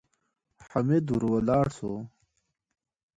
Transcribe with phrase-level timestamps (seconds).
[0.71, 1.93] حميد ورو ولاړ شو.